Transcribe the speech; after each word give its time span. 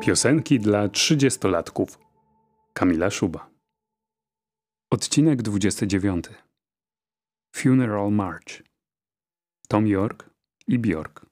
Piosenki 0.00 0.58
dla 0.60 0.88
trzydziestolatków. 0.88 1.98
Kamila 2.72 3.10
Szuba. 3.10 3.50
Odcinek 4.92 5.42
29. 5.42 6.24
Funeral 7.56 8.10
March. 8.12 8.62
Tom 9.68 9.86
York 9.86 10.30
i 10.66 10.78
Bjork. 10.78 11.29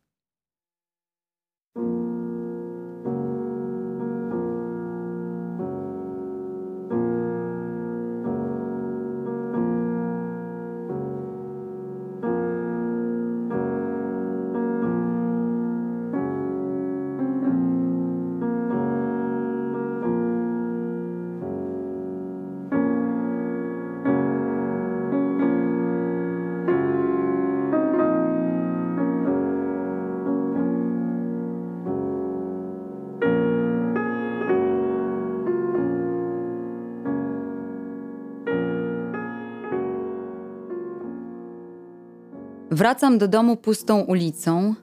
Wracam 42.71 43.19
do 43.19 43.29
domu 43.29 43.57
pustą 43.57 44.01
ulicą. 44.01 44.74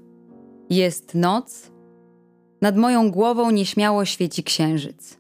Jest 0.70 1.16
noc. 1.16 1.72
Nad 2.62 2.78
moją 2.78 3.12
głową 3.12 3.52
nieśmiało 3.52 4.06
świeci 4.06 4.44
księżyc. 4.44 5.20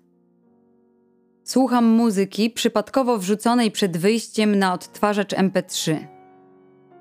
Słucham 1.43 1.85
muzyki 1.85 2.49
przypadkowo 2.49 3.17
wrzuconej 3.17 3.71
przed 3.71 3.97
wyjściem 3.97 4.59
na 4.59 4.73
odtwarzacz 4.73 5.33
MP3. 5.33 5.97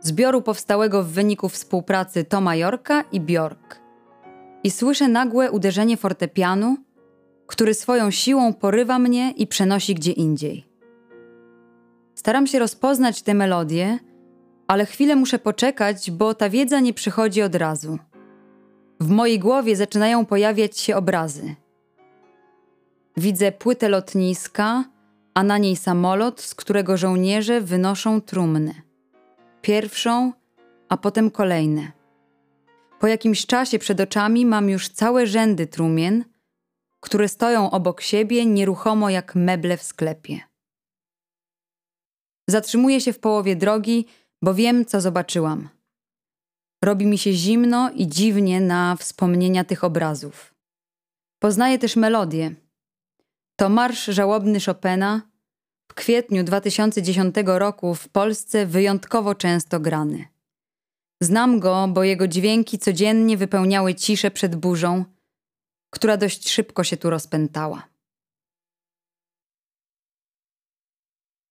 Zbioru 0.00 0.42
powstałego 0.42 1.02
w 1.02 1.08
wyniku 1.08 1.48
współpracy 1.48 2.24
Toma 2.24 2.56
Yorka 2.56 3.04
i 3.12 3.20
Bjork. 3.20 3.80
I 4.64 4.70
słyszę 4.70 5.08
nagłe 5.08 5.50
uderzenie 5.50 5.96
fortepianu, 5.96 6.76
który 7.46 7.74
swoją 7.74 8.10
siłą 8.10 8.52
porywa 8.52 8.98
mnie 8.98 9.30
i 9.30 9.46
przenosi 9.46 9.94
gdzie 9.94 10.12
indziej. 10.12 10.64
Staram 12.14 12.46
się 12.46 12.58
rozpoznać 12.58 13.22
tę 13.22 13.34
melodię 13.34 13.98
ale 14.66 14.86
chwilę 14.86 15.16
muszę 15.16 15.38
poczekać, 15.38 16.10
bo 16.10 16.34
ta 16.34 16.50
wiedza 16.50 16.80
nie 16.80 16.94
przychodzi 16.94 17.42
od 17.42 17.54
razu. 17.54 17.98
W 19.00 19.08
mojej 19.08 19.38
głowie 19.38 19.76
zaczynają 19.76 20.26
pojawiać 20.26 20.78
się 20.78 20.96
obrazy. 20.96 21.54
Widzę 23.16 23.52
płytę 23.52 23.88
lotniska, 23.88 24.84
a 25.34 25.42
na 25.42 25.58
niej 25.58 25.76
samolot, 25.76 26.40
z 26.40 26.54
którego 26.54 26.96
żołnierze 26.96 27.60
wynoszą 27.60 28.20
trumny. 28.20 28.74
Pierwszą, 29.62 30.32
a 30.88 30.96
potem 30.96 31.30
kolejne. 31.30 31.92
Po 33.00 33.06
jakimś 33.06 33.46
czasie 33.46 33.78
przed 33.78 34.00
oczami 34.00 34.46
mam 34.46 34.70
już 34.70 34.88
całe 34.88 35.26
rzędy 35.26 35.66
trumien, 35.66 36.24
które 37.00 37.28
stoją 37.28 37.70
obok 37.70 38.00
siebie 38.00 38.46
nieruchomo 38.46 39.10
jak 39.10 39.34
meble 39.34 39.76
w 39.76 39.82
sklepie. 39.82 40.40
Zatrzymuję 42.48 43.00
się 43.00 43.12
w 43.12 43.18
połowie 43.18 43.56
drogi 43.56 44.06
bo 44.44 44.54
wiem, 44.54 44.86
co 44.86 45.00
zobaczyłam. 45.00 45.68
Robi 46.84 47.06
mi 47.06 47.18
się 47.18 47.32
zimno 47.32 47.90
i 47.90 48.08
dziwnie 48.08 48.60
na 48.60 48.96
wspomnienia 48.96 49.64
tych 49.64 49.84
obrazów. 49.84 50.54
Poznaję 51.38 51.78
też 51.78 51.96
melodię. 51.96 52.54
To 53.56 53.68
marsz 53.68 54.04
żałobny 54.04 54.60
Chopina, 54.60 55.22
w 55.90 55.94
kwietniu 55.94 56.44
2010 56.44 57.34
roku 57.46 57.94
w 57.94 58.08
Polsce 58.08 58.66
wyjątkowo 58.66 59.34
często 59.34 59.80
grany. 59.80 60.24
Znam 61.22 61.60
go, 61.60 61.88
bo 61.88 62.04
jego 62.04 62.28
dźwięki 62.28 62.78
codziennie 62.78 63.36
wypełniały 63.36 63.94
ciszę 63.94 64.30
przed 64.30 64.56
burzą, 64.56 65.04
która 65.90 66.16
dość 66.16 66.50
szybko 66.50 66.84
się 66.84 66.96
tu 66.96 67.10
rozpętała. 67.10 67.88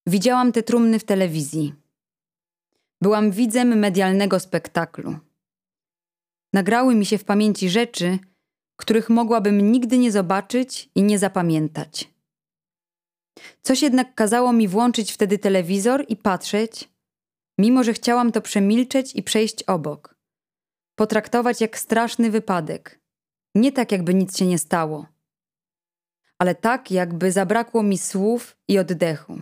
Widziałam 0.08 0.52
te 0.52 0.64
trumny 0.64 1.00
w 1.00 1.04
telewizji. 1.04 1.83
Byłam 3.04 3.32
widzem 3.32 3.80
medialnego 3.80 4.40
spektaklu. 4.40 5.20
Nagrały 6.54 6.96
mi 6.96 7.06
się 7.06 7.18
w 7.18 7.24
pamięci 7.24 7.70
rzeczy, 7.70 8.20
których 8.76 9.10
mogłabym 9.10 9.72
nigdy 9.72 9.98
nie 9.98 10.12
zobaczyć 10.12 10.90
i 10.96 11.04
nie 11.04 11.20
zapamiętać. 11.20 12.14
Coś 13.62 13.82
jednak 13.82 14.16
kazało 14.16 14.54
mi 14.54 14.68
włączyć 14.68 15.12
wtedy 15.12 15.38
telewizor 15.38 16.06
i 16.08 16.16
patrzeć, 16.16 16.90
mimo 17.58 17.84
że 17.84 17.94
chciałam 17.94 18.32
to 18.32 18.42
przemilczeć 18.42 19.16
i 19.16 19.24
przejść 19.24 19.64
obok. 19.64 20.16
Potraktować 20.96 21.62
jak 21.62 21.80
straszny 21.80 22.32
wypadek. 22.32 23.00
Nie 23.56 23.72
tak, 23.72 23.92
jakby 23.92 24.14
nic 24.14 24.38
się 24.38 24.46
nie 24.46 24.60
stało, 24.60 25.08
ale 26.40 26.56
tak, 26.56 26.92
jakby 26.92 27.32
zabrakło 27.32 27.84
mi 27.84 27.98
słów 27.98 28.58
i 28.68 28.80
oddechu. 28.80 29.42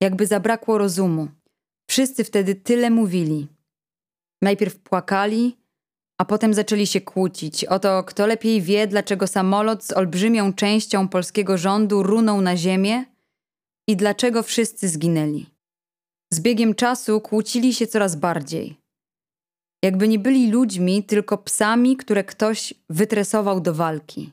Jakby 0.00 0.26
zabrakło 0.26 0.78
rozumu. 0.78 1.28
Wszyscy 1.92 2.24
wtedy 2.24 2.54
tyle 2.54 2.90
mówili. 2.90 3.48
Najpierw 4.42 4.78
płakali, 4.78 5.56
a 6.18 6.24
potem 6.24 6.54
zaczęli 6.54 6.86
się 6.86 7.00
kłócić 7.00 7.64
o 7.64 7.78
to, 7.78 8.04
kto 8.04 8.26
lepiej 8.26 8.62
wie, 8.62 8.86
dlaczego 8.86 9.26
samolot 9.26 9.84
z 9.84 9.92
olbrzymią 9.92 10.52
częścią 10.52 11.08
polskiego 11.08 11.58
rządu 11.58 12.02
runął 12.02 12.40
na 12.40 12.56
ziemię 12.56 13.04
i 13.88 13.96
dlaczego 13.96 14.42
wszyscy 14.42 14.88
zginęli. 14.88 15.46
Z 16.32 16.40
biegiem 16.40 16.74
czasu 16.74 17.20
kłócili 17.20 17.74
się 17.74 17.86
coraz 17.86 18.16
bardziej. 18.16 18.76
Jakby 19.84 20.08
nie 20.08 20.18
byli 20.18 20.50
ludźmi, 20.50 21.04
tylko 21.04 21.38
psami, 21.38 21.96
które 21.96 22.24
ktoś 22.24 22.74
wytresował 22.90 23.60
do 23.60 23.74
walki. 23.74 24.32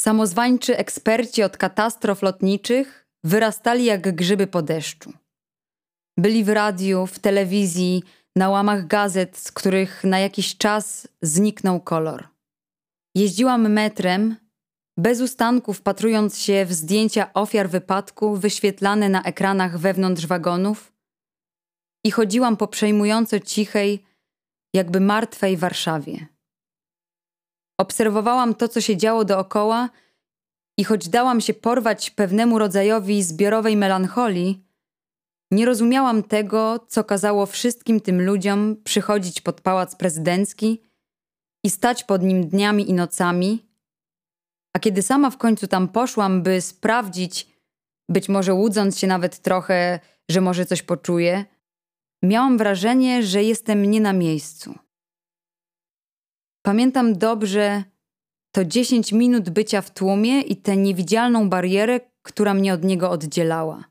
Samozwańczy 0.00 0.76
eksperci 0.76 1.42
od 1.42 1.56
katastrof 1.56 2.22
lotniczych 2.22 3.06
wyrastali 3.24 3.84
jak 3.84 4.14
grzyby 4.14 4.46
po 4.46 4.62
deszczu. 4.62 5.19
Byli 6.18 6.44
w 6.44 6.48
radiu, 6.48 7.06
w 7.06 7.18
telewizji, 7.18 8.02
na 8.36 8.48
łamach 8.48 8.86
gazet, 8.86 9.38
z 9.38 9.52
których 9.52 10.04
na 10.04 10.18
jakiś 10.18 10.56
czas 10.56 11.08
zniknął 11.22 11.80
kolor. 11.80 12.28
Jeździłam 13.14 13.72
metrem, 13.72 14.36
bez 14.98 15.20
ustanku 15.20 15.72
wpatrując 15.72 16.38
się 16.38 16.64
w 16.64 16.72
zdjęcia 16.72 17.32
ofiar 17.34 17.68
wypadku 17.68 18.36
wyświetlane 18.36 19.08
na 19.08 19.22
ekranach 19.22 19.78
wewnątrz 19.78 20.26
wagonów 20.26 20.92
i 22.04 22.10
chodziłam 22.10 22.56
po 22.56 22.68
przejmująco 22.68 23.40
cichej, 23.40 24.04
jakby 24.74 25.00
martwej 25.00 25.56
Warszawie. 25.56 26.26
Obserwowałam 27.80 28.54
to, 28.54 28.68
co 28.68 28.80
się 28.80 28.96
działo 28.96 29.24
dookoła 29.24 29.88
i 30.78 30.84
choć 30.84 31.08
dałam 31.08 31.40
się 31.40 31.54
porwać 31.54 32.10
pewnemu 32.10 32.58
rodzajowi 32.58 33.22
zbiorowej 33.22 33.76
melancholii, 33.76 34.64
nie 35.50 35.66
rozumiałam 35.66 36.22
tego, 36.22 36.86
co 36.88 37.04
kazało 37.04 37.46
wszystkim 37.46 38.00
tym 38.00 38.22
ludziom 38.22 38.76
przychodzić 38.84 39.40
pod 39.40 39.60
pałac 39.60 39.96
prezydencki 39.96 40.82
i 41.64 41.70
stać 41.70 42.04
pod 42.04 42.22
nim 42.22 42.48
dniami 42.48 42.90
i 42.90 42.94
nocami. 42.94 43.66
A 44.76 44.78
kiedy 44.78 45.02
sama 45.02 45.30
w 45.30 45.38
końcu 45.38 45.66
tam 45.66 45.88
poszłam, 45.88 46.42
by 46.42 46.60
sprawdzić, 46.60 47.46
być 48.08 48.28
może 48.28 48.54
łudząc 48.54 48.98
się 48.98 49.06
nawet 49.06 49.38
trochę, 49.38 50.00
że 50.30 50.40
może 50.40 50.66
coś 50.66 50.82
poczuję, 50.82 51.44
miałam 52.22 52.58
wrażenie, 52.58 53.22
że 53.22 53.42
jestem 53.42 53.84
nie 53.84 54.00
na 54.00 54.12
miejscu. 54.12 54.74
Pamiętam 56.62 57.18
dobrze 57.18 57.84
to 58.52 58.64
dziesięć 58.64 59.12
minut 59.12 59.50
bycia 59.50 59.82
w 59.82 59.90
tłumie 59.90 60.40
i 60.40 60.56
tę 60.56 60.76
niewidzialną 60.76 61.48
barierę, 61.48 62.00
która 62.22 62.54
mnie 62.54 62.74
od 62.74 62.84
niego 62.84 63.10
oddzielała. 63.10 63.89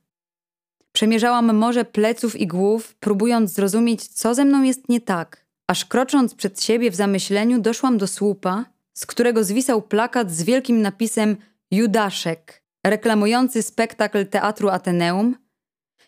Przemierzałam 0.99 1.55
morze 1.55 1.85
pleców 1.85 2.35
i 2.35 2.47
głów, 2.47 2.95
próbując 2.95 3.53
zrozumieć, 3.53 4.07
co 4.07 4.35
ze 4.35 4.45
mną 4.45 4.63
jest 4.63 4.89
nie 4.89 5.01
tak. 5.01 5.45
Aż 5.67 5.85
krocząc 5.85 6.35
przed 6.35 6.63
siebie 6.63 6.91
w 6.91 6.95
zamyśleniu, 6.95 7.61
doszłam 7.61 7.97
do 7.97 8.07
słupa, 8.07 8.65
z 8.93 9.05
którego 9.05 9.43
zwisał 9.43 9.81
plakat 9.81 10.31
z 10.31 10.43
wielkim 10.43 10.81
napisem 10.81 11.37
Judaszek, 11.71 12.63
reklamujący 12.85 13.63
spektakl 13.63 14.25
Teatru 14.25 14.69
Ateneum, 14.69 15.35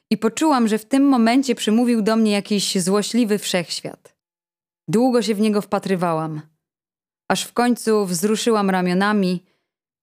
i 0.09 0.17
poczułam, 0.17 0.67
że 0.67 0.77
w 0.77 0.85
tym 0.85 1.03
momencie 1.03 1.55
przymówił 1.55 2.01
do 2.01 2.15
mnie 2.15 2.31
jakiś 2.31 2.81
złośliwy 2.81 3.37
wszechświat. 3.37 4.15
Długo 4.87 5.21
się 5.21 5.35
w 5.35 5.39
niego 5.39 5.61
wpatrywałam, 5.61 6.41
aż 7.29 7.43
w 7.43 7.53
końcu 7.53 8.05
wzruszyłam 8.05 8.69
ramionami 8.69 9.43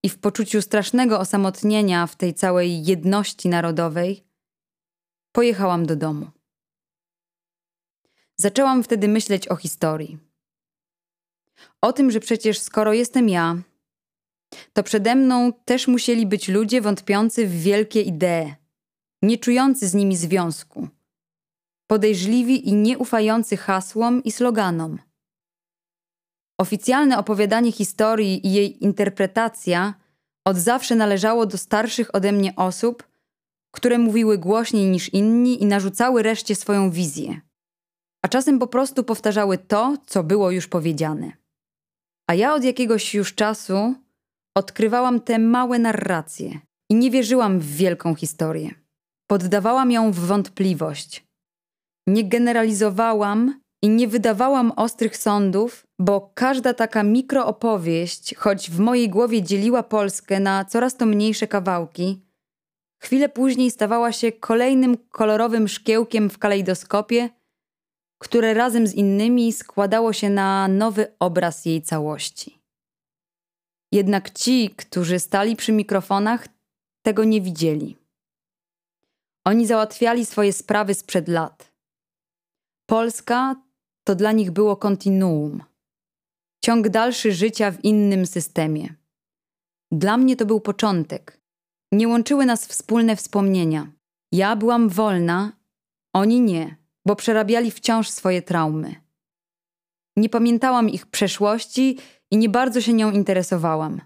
i 0.02 0.08
w 0.08 0.19
poczuciu 0.19 0.62
strasznego 0.62 1.20
osamotnienia 1.20 2.06
w 2.06 2.17
tej 2.17 2.34
całej 2.34 2.84
jedności 2.84 3.49
narodowej 3.49 4.28
pojechałam 5.38 5.87
do 5.87 5.96
domu. 5.96 6.26
Zaczęłam 8.37 8.82
wtedy 8.82 9.08
myśleć 9.08 9.49
o 9.49 9.56
historii. 9.56 10.19
O 11.81 11.93
tym, 11.93 12.11
że 12.11 12.20
przecież 12.20 12.58
skoro 12.58 12.93
jestem 12.93 13.29
ja, 13.29 13.56
to 14.73 14.82
przede 14.82 15.14
mną 15.14 15.52
też 15.64 15.88
musieli 15.88 16.26
być 16.26 16.49
ludzie 16.49 16.81
wątpiący 16.81 17.46
w 17.46 17.62
wielkie 17.62 18.02
idee, 18.02 18.55
nie 19.23 19.38
czujący 19.38 19.88
z 19.88 19.94
nimi 19.94 20.17
związku, 20.17 20.88
podejrzliwi 21.87 22.69
i 22.69 22.75
nieufający 22.75 23.56
hasłom 23.56 24.25
i 24.25 24.32
sloganom. 24.32 24.99
Oficjalne 26.61 27.19
opowiadanie 27.19 27.73
historii 27.73 28.46
i 28.46 28.52
jej 28.52 28.84
interpretacja 28.84 29.94
od 30.44 30.56
zawsze 30.56 30.94
należało 30.96 31.46
do 31.46 31.58
starszych 31.58 32.14
ode 32.14 32.32
mnie 32.32 32.56
osób, 32.56 33.07
które 33.75 33.99
mówiły 33.99 34.38
głośniej 34.38 34.87
niż 34.87 35.09
inni 35.09 35.62
i 35.62 35.67
narzucały 35.67 36.23
reszcie 36.23 36.55
swoją 36.55 36.91
wizję, 36.91 37.41
a 38.25 38.29
czasem 38.29 38.59
po 38.59 38.67
prostu 38.67 39.05
powtarzały 39.05 39.59
to, 39.59 39.97
co 40.06 40.25
było 40.25 40.50
już 40.50 40.67
powiedziane. 40.67 41.32
A 42.31 42.35
ja 42.35 42.55
od 42.55 42.65
jakiegoś 42.65 43.15
już 43.15 43.35
czasu 43.35 43.94
odkrywałam 44.56 45.20
te 45.20 45.38
małe 45.38 45.79
narracje 45.79 46.61
i 46.91 46.94
nie 46.94 47.11
wierzyłam 47.11 47.61
w 47.61 47.76
wielką 47.76 48.15
historię. 48.15 48.70
Poddawałam 49.31 49.91
ją 49.91 50.12
w 50.12 50.19
wątpliwość. 50.19 51.25
Nie 52.06 52.29
generalizowałam 52.29 53.61
i 53.82 53.88
nie 53.88 54.09
wydawałam 54.09 54.73
ostrych 54.76 55.17
sądów, 55.17 55.87
bo 55.99 56.32
każda 56.35 56.75
taka 56.75 57.03
mikroopowieść, 57.03 58.35
choć 58.35 58.70
w 58.70 58.81
mojej 58.81 59.09
głowie 59.09 59.43
dzieliła 59.43 59.82
Polskę 59.82 60.41
na 60.41 60.65
coraz 60.65 60.97
to 60.97 61.06
mniejsze 61.06 61.49
kawałki, 61.49 62.28
chwilę 62.99 63.29
później 63.29 63.71
stawała 63.71 64.12
się 64.12 64.33
kolejnym 64.33 64.97
kolorowym 65.09 65.69
szkiełkiem 65.69 66.31
w 66.31 66.39
kalejdoskopie, 66.39 67.31
które 68.19 68.55
razem 68.55 68.87
z 68.87 68.95
innymi 68.95 69.53
składało 69.53 70.12
się 70.12 70.31
na 70.31 70.69
nowy 70.69 71.15
obraz 71.19 71.65
jej 71.65 71.83
całości. 71.83 72.59
Jednak 73.93 74.31
ci, 74.31 74.71
którzy 74.77 75.19
stali 75.19 75.56
przy 75.56 75.73
mikrofonach, 75.73 76.49
tego 77.03 77.25
nie 77.25 77.41
widzieli. 77.41 77.97
Oni 79.44 79.67
załatwiali 79.67 80.27
swoje 80.27 80.53
sprawy 80.53 80.94
sprzed 80.94 81.29
lat. 81.29 81.73
Polska 82.87 83.62
to 84.05 84.15
dla 84.15 84.33
nich 84.33 84.51
było 84.51 84.77
kontinuum. 84.77 85.62
Ciąg 86.65 86.89
dalszy 86.89 87.33
życia 87.33 87.71
w 87.71 87.85
innym 87.85 88.27
systemie. 88.27 88.94
Dla 89.93 90.17
mnie 90.17 90.37
to 90.37 90.47
był 90.47 90.61
początek. 90.61 91.38
Nie 91.93 92.08
łączyły 92.08 92.46
nas 92.46 92.67
wspólne 92.67 93.17
wspomnienia. 93.17 93.87
Ja 94.32 94.56
byłam 94.56 94.88
wolna, 94.88 95.52
oni 96.12 96.40
nie, 96.40 96.76
bo 97.06 97.17
przerabiali 97.17 97.70
wciąż 97.70 98.11
swoje 98.11 98.43
traumy. 98.43 98.94
Nie 100.17 100.29
pamiętałam 100.29 100.90
ich 100.90 101.06
przeszłości 101.06 101.99
i 102.31 102.37
nie 102.37 102.49
bardzo 102.49 102.81
się 102.81 102.93
nią 102.93 103.11
interesowałam. 103.11 104.00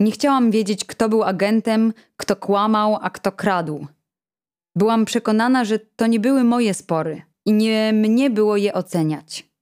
Nie 0.00 0.12
chciałam 0.12 0.50
wiedzieć, 0.50 0.84
kto 0.84 1.08
był 1.08 1.22
agentem, 1.22 1.92
kto 2.16 2.36
kłamał, 2.36 2.98
a 3.02 3.10
kto 3.10 3.32
kradł. 3.32 3.86
Byłam 4.76 5.04
przekonana, 5.04 5.64
że 5.64 5.78
to 5.78 6.06
nie 6.06 6.20
były 6.20 6.44
moje 6.44 6.74
spory 6.74 7.22
i 7.46 7.52
nie 7.52 7.92
mnie 7.92 8.30
było 8.30 8.56
je 8.56 8.74
oceniać. 8.74 9.52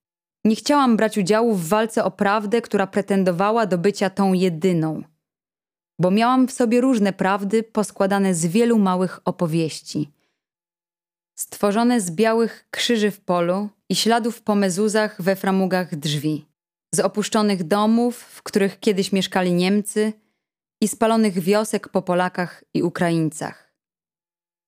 Nie 0.45 0.57
chciałam 0.57 0.97
brać 0.97 1.19
udziału 1.19 1.55
w 1.55 1.69
walce 1.69 2.05
o 2.05 2.11
prawdę, 2.11 2.63
która 2.63 2.87
pretendowała 2.87 3.67
do 3.67 3.79
bycia 3.79 4.11
tą 4.11 4.33
jedyną, 4.33 5.03
bo 6.01 6.11
miałam 6.11 6.49
w 6.49 6.53
sobie 6.53 6.81
różne 6.81 7.13
prawdy 7.13 7.63
poskładane 7.63 8.35
z 8.35 8.47
wielu 8.47 8.79
małych 8.79 9.21
opowieści. 9.25 10.11
Stworzone 11.39 12.01
z 12.01 12.11
białych 12.11 12.67
krzyży 12.71 13.11
w 13.11 13.21
polu 13.21 13.69
i 13.89 13.97
śladów 13.97 14.43
po 14.43 14.55
mezuzach 14.55 15.23
we 15.23 15.37
framugach 15.37 15.97
drzwi, 15.97 16.47
z 16.95 17.01
opuszczonych 17.01 17.65
domów, 17.65 18.17
w 18.17 18.43
których 18.43 18.81
kiedyś 18.81 19.13
mieszkali 19.13 19.53
Niemcy 19.53 20.13
i 20.81 20.89
spalonych 20.89 21.39
wiosek 21.39 21.89
po 21.89 22.03
Polakach 22.03 22.65
i 22.75 22.83
Ukraińcach. 22.83 23.75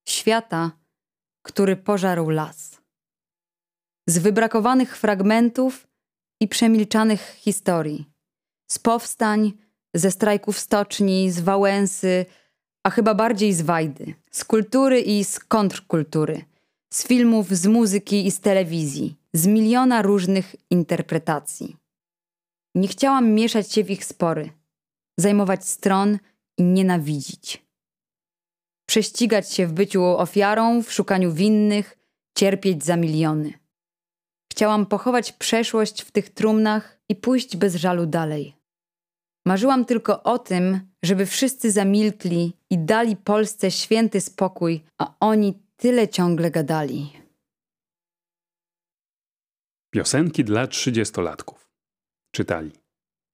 Świata, 0.08 0.70
który 1.43 1.76
pożarł 1.76 2.31
las 2.31 2.82
z 4.08 4.19
wybrakowanych 4.19 4.96
fragmentów 4.96 5.87
i 6.40 6.49
przemilczanych 6.49 7.34
historii, 7.38 8.11
z 8.70 8.79
powstań, 8.79 9.52
ze 9.94 10.11
strajków 10.11 10.59
stoczni, 10.59 11.31
z 11.31 11.41
Wałęsy, 11.41 12.27
a 12.87 12.91
chyba 12.91 13.15
bardziej 13.15 13.53
z 13.53 13.62
Wajdy, 13.62 14.15
z 14.31 14.44
kultury 14.44 15.00
i 15.00 15.25
z 15.25 15.39
kontrkultury, 15.39 16.44
z 16.93 17.06
filmów, 17.06 17.49
z 17.49 17.67
muzyki 17.67 18.27
i 18.27 18.31
z 18.31 18.41
telewizji, 18.41 19.17
z 19.33 19.47
miliona 19.47 20.03
różnych 20.03 20.56
interpretacji. 20.71 21.77
Nie 22.75 22.89
chciałam 22.89 23.33
mieszać 23.33 23.73
się 23.73 23.85
w 23.85 23.91
ich 23.91 24.05
spory, 24.05 24.50
zajmować 25.19 25.69
stron 25.69 26.19
i 26.59 26.62
nienawidzić. 26.62 27.62
Prześcigać 28.89 29.53
się 29.53 29.67
w 29.67 29.73
byciu 29.73 30.05
ofiarą, 30.05 30.83
w 30.83 30.93
szukaniu 30.93 31.33
winnych, 31.33 31.99
cierpieć 32.39 32.85
za 32.85 32.97
miliony. 32.97 33.53
Chciałam 34.53 34.87
pochować 34.87 35.33
przeszłość 35.33 36.03
w 36.03 36.11
tych 36.11 36.29
trumnach 36.29 36.99
i 37.09 37.17
pójść 37.17 37.56
bez 37.56 37.75
żalu 37.75 38.06
dalej. 38.06 38.62
Marzyłam 39.47 39.85
tylko 39.85 40.23
o 40.23 40.39
tym, 40.39 40.81
żeby 41.03 41.27
wszyscy 41.27 41.71
zamilkli 41.71 42.56
i 42.71 42.79
dali 42.79 43.17
Polsce 43.17 43.71
święty 43.71 44.21
spokój, 44.21 44.85
a 44.99 45.15
oni 45.21 45.62
tyle 45.77 46.09
ciągle 46.09 46.50
gadali. 46.50 47.12
Piosenki 49.91 50.44
dla 50.44 50.67
trzydziestolatków. 50.67 51.69
Czytali 52.35 52.73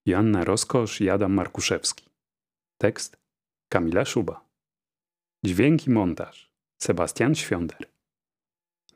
Joanna 0.06 0.44
Roskosz 0.44 1.00
i 1.00 1.10
Adam 1.10 1.32
Markuszewski. 1.32 2.04
Tekst 2.78 3.16
Kamila 3.68 4.04
Szuba. 4.04 4.48
Dźwięki 5.44 5.90
montaż 5.90 6.50
Sebastian 6.82 7.34
Świąder. 7.34 7.88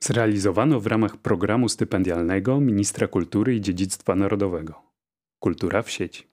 Zrealizowano 0.00 0.80
w 0.80 0.86
ramach 0.86 1.16
programu 1.16 1.68
stypendialnego 1.68 2.60
Ministra 2.60 3.08
Kultury 3.08 3.56
i 3.56 3.60
Dziedzictwa 3.60 4.14
Narodowego. 4.14 4.82
Kultura 5.42 5.82
w 5.82 5.90
sieci. 5.90 6.31